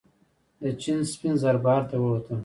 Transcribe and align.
د 0.61 0.63
چین 0.81 0.99
سپین 1.11 1.33
زر 1.41 1.55
بهر 1.63 1.83
ته 1.89 1.95
ووتل. 1.99 2.39